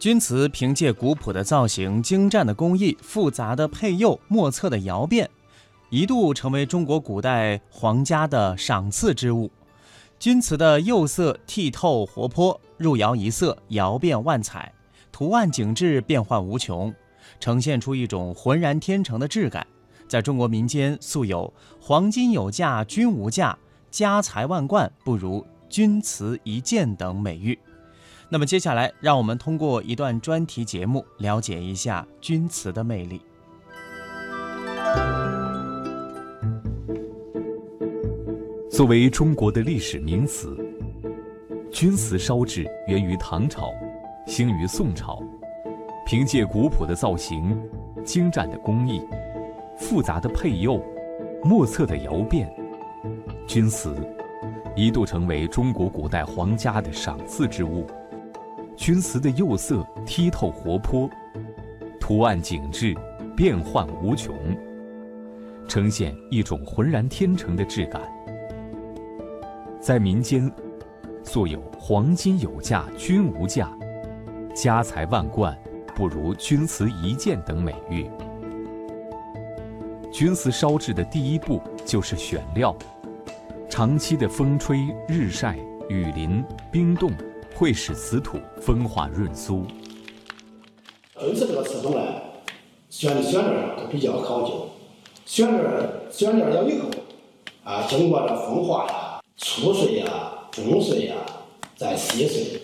[0.00, 5.28] 钧瓷凭借古朴的造型、精湛的工艺、复杂的配釉、莫测的窑变，
[5.90, 9.50] 一度成为中国古代皇家的赏赐之物。
[10.18, 14.72] 钧瓷的釉色剔透活泼，入窑一色，窑变万彩，
[15.12, 16.90] 图案景致变幻无穷，
[17.38, 19.66] 呈现出一种浑然天成的质感。
[20.08, 23.54] 在中国民间素有“黄金有价，钧无价；
[23.90, 27.58] 家财万贯不如钧瓷一件”等美誉。
[28.32, 33.20] 那么接下来，让我们通过一段专题节目了解一下钧瓷的魅力。
[38.70, 40.56] 作为中国的历史名词，
[41.72, 43.72] 钧瓷烧制源于唐朝，
[44.28, 45.20] 兴于宋朝。
[46.06, 47.60] 凭借古朴的造型、
[48.04, 49.02] 精湛的工艺、
[49.76, 50.80] 复杂的配釉、
[51.42, 52.48] 莫测的窑变，
[53.44, 53.92] 钧瓷
[54.76, 57.84] 一度成为中国古代皇家的赏赐之物。
[58.80, 61.06] 钧瓷的釉色剔透活泼，
[62.00, 62.96] 图案景致
[63.36, 64.34] 变幻无穷，
[65.68, 68.00] 呈现一种浑然天成的质感。
[69.78, 70.50] 在民间，
[71.22, 73.66] 素有“黄金有价，钧无价；
[74.54, 75.54] 家财万贯
[75.94, 78.10] 不如钧瓷一件”等美誉。
[80.10, 82.74] 钧瓷烧制的第一步就是选料，
[83.68, 85.58] 长期的风吹日晒、
[85.90, 87.12] 雨淋、冰冻。
[87.54, 89.62] 会使瓷土风化润酥。
[91.14, 92.02] 钧瓷这个瓷种呢，
[92.88, 94.68] 选的选料都比较考究，
[95.26, 95.62] 选料
[96.10, 96.88] 选料了以后
[97.62, 101.16] 啊，经过这风化呀、粗碎呀、中碎呀，
[101.76, 102.62] 再细碎。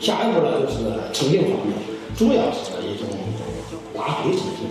[0.00, 0.78] 下一步呢，就是
[1.12, 1.78] 成型方面，
[2.16, 3.06] 主要是一种
[3.94, 4.66] 拉胚成型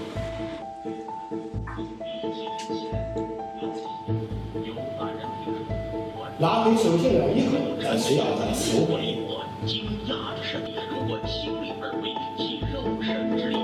[6.42, 6.47] 品。
[6.47, 9.20] 拉胚成型了以后，还需要再收回。
[9.64, 10.58] 惊讶的是，
[10.89, 13.56] 如果清理而为其肉身之力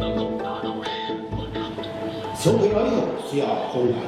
[0.00, 1.86] 能够达到什么程度？
[2.34, 4.02] 收回了以后需要烘干。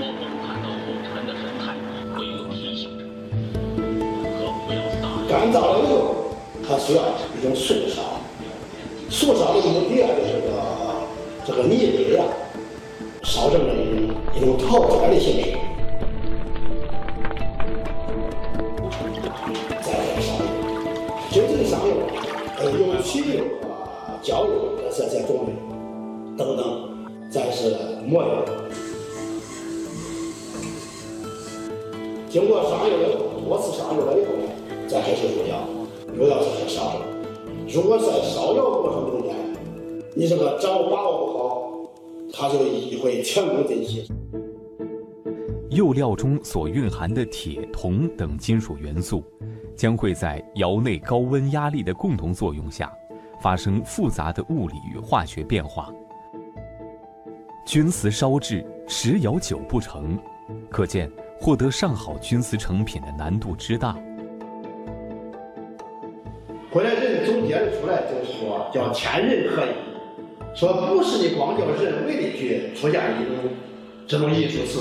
[0.00, 1.78] 往往看到红尘的神态，
[2.16, 3.06] 会有提醒着：
[4.34, 5.06] 可不要撒。
[5.28, 6.34] 干燥了以后，
[6.68, 7.02] 它需要
[7.38, 8.02] 一种速烧。
[9.08, 10.52] 速烧的目的啊，就是这个
[11.46, 12.26] 这个泥堆啊，
[13.22, 15.56] 烧成了一种一种陶砖的形式
[21.66, 21.84] 形式。
[22.58, 25.52] 有漆油啊、焦油这些种类
[26.36, 28.28] 等等，再是磨油。
[32.28, 34.32] 经过上釉以后，多次上釉了以后，
[34.88, 35.68] 再开始入窑，
[36.14, 37.00] 入窑开始烧。
[37.68, 39.34] 如果在烧窑过程中间，
[40.14, 41.70] 你这个掌握把握不好，
[42.32, 42.58] 它就
[43.02, 44.06] 会全功尽弃。
[45.70, 49.22] 釉料中所蕴含的铁、铜等金属元素。
[49.76, 52.90] 将会在窑内高温压力的共同作用下，
[53.40, 55.92] 发生复杂的物理与化学变化。
[57.66, 60.18] 钧瓷烧制十窑九不成，
[60.70, 61.10] 可见
[61.40, 63.94] 获得上好钧瓷成品的难度之大。
[66.72, 73.50] 后来人总结出来，就是说叫千人合一，说不是你光叫人为的去出现一种
[74.06, 74.80] 这种艺术瓷，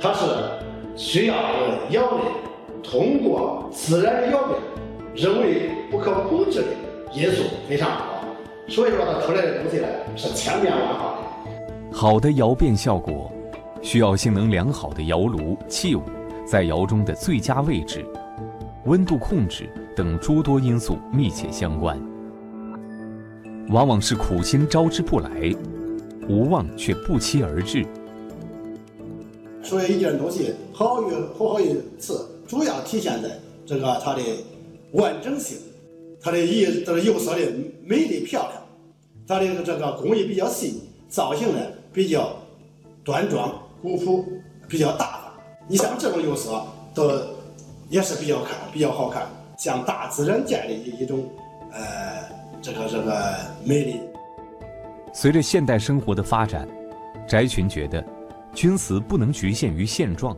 [0.00, 0.24] 它是
[0.96, 1.34] 需要
[1.90, 2.24] 窑内。
[2.82, 4.60] 通过自然的窑变，
[5.14, 6.66] 人为不可控制的
[7.14, 8.06] 因素非常多，
[8.68, 11.96] 所以说它出来的东西呢是千变万化的。
[11.96, 13.30] 好的窑变效果，
[13.80, 16.02] 需要性能良好的窑炉、器物
[16.46, 18.04] 在窑中的最佳位置、
[18.86, 21.98] 温度控制等诸多因素密切相关。
[23.68, 25.30] 往往是苦心招之不来，
[26.28, 27.86] 无望却不期而至。
[29.62, 32.26] 所以一件东西好与不好一次。
[32.52, 33.30] 主要体现在
[33.64, 34.20] 这个它的
[34.92, 35.56] 完整性，
[36.20, 37.50] 它的颜这个釉色的
[37.82, 38.62] 美丽漂亮，
[39.26, 41.60] 它的这个工艺比较细腻，造型呢
[41.94, 42.36] 比较
[43.02, 44.22] 端庄古朴，
[44.68, 45.32] 比较大方。
[45.66, 47.10] 你像这种釉色都
[47.88, 49.26] 也是比较看比较好看，
[49.56, 51.26] 像大自然界的一一种
[51.72, 51.80] 呃
[52.60, 53.34] 这个这个
[53.64, 53.98] 美丽。
[55.14, 56.68] 随着现代生活的发展，
[57.26, 58.04] 翟群觉得
[58.54, 60.36] 钧瓷不能局限于现状，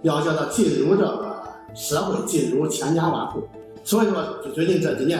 [0.00, 1.31] 要叫它进入这个。
[1.74, 3.42] 社会进入千家万户，
[3.82, 4.22] 所以说
[4.54, 5.18] 最近这几年，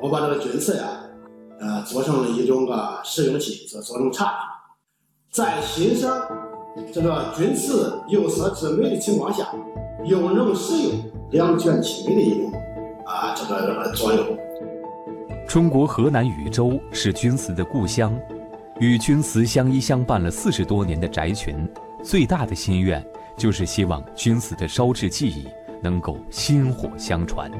[0.00, 0.84] 我把这个钧瓷呀，
[1.60, 4.34] 呃，做成了一种个实用器，做做成茶，
[5.30, 6.26] 在欣赏
[6.92, 9.46] 这个钧瓷釉色之美的情况下，
[10.04, 10.92] 又能使用
[11.30, 12.52] 两全其美的一种
[13.06, 14.36] 啊这个作用。
[15.46, 18.12] 中国河南禹州是钧瓷的故乡，
[18.80, 21.68] 与钧瓷相依相伴了四十多年的翟群，
[22.02, 23.04] 最大的心愿。
[23.36, 25.48] 就是希望钧瓷的烧制技艺
[25.82, 27.50] 能够薪火相传。